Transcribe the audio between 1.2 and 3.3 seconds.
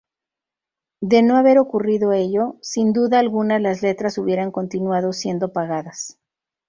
no haber ocurrido ello, sin duda